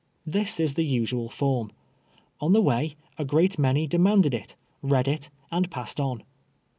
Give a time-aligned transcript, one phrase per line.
[0.27, 1.71] Tliis is the usual form.
[2.39, 6.23] On the way, a great many demanded it, read it, and passed on.